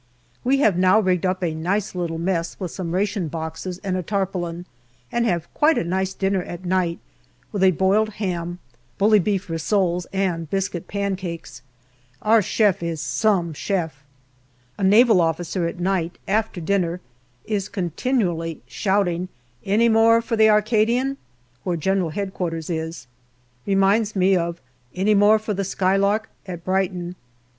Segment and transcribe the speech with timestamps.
[0.43, 4.01] We have now rigged up a nice little mess with some ration boxes and a
[4.01, 4.65] tarpaulin,
[5.11, 6.97] and have quite a nice dinner at night
[7.51, 8.57] with a boiled ham,
[8.97, 11.61] bully beef rissoles, and biscuit pancakes.
[12.23, 14.03] Our chef is" some" 60 GALLIPOLI DIARY chef.
[14.79, 16.99] A Naval officer at night, after dinner,
[17.45, 19.29] is continually shouting"
[19.63, 21.17] Any more for the Arcadian?"
[21.63, 22.11] where G.H.O.
[22.69, 23.05] is.
[23.67, 24.59] Reminds me of"
[24.95, 27.15] Any more for the Skylark?" at Brighton.